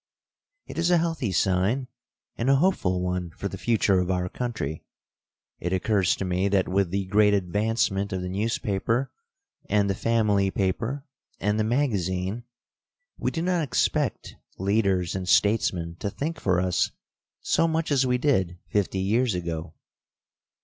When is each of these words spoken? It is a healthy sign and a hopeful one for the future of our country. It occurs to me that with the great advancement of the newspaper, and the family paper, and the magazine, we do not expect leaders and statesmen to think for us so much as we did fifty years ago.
It 0.65 0.79
is 0.79 0.89
a 0.89 0.97
healthy 0.97 1.31
sign 1.31 1.87
and 2.35 2.49
a 2.49 2.55
hopeful 2.55 3.03
one 3.03 3.29
for 3.37 3.47
the 3.47 3.55
future 3.55 3.99
of 3.99 4.09
our 4.09 4.29
country. 4.29 4.83
It 5.59 5.73
occurs 5.73 6.15
to 6.15 6.25
me 6.25 6.47
that 6.47 6.67
with 6.67 6.89
the 6.89 7.05
great 7.05 7.35
advancement 7.35 8.11
of 8.11 8.23
the 8.23 8.27
newspaper, 8.29 9.11
and 9.69 9.87
the 9.87 9.93
family 9.93 10.49
paper, 10.49 11.05
and 11.39 11.59
the 11.59 11.63
magazine, 11.63 12.45
we 13.19 13.29
do 13.29 13.43
not 13.43 13.61
expect 13.61 14.37
leaders 14.57 15.13
and 15.15 15.29
statesmen 15.29 15.97
to 15.99 16.09
think 16.09 16.39
for 16.39 16.59
us 16.59 16.89
so 17.41 17.67
much 17.67 17.91
as 17.91 18.03
we 18.03 18.17
did 18.17 18.57
fifty 18.69 18.97
years 19.01 19.35
ago. 19.35 19.75